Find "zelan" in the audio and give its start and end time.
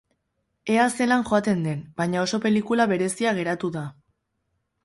0.95-1.25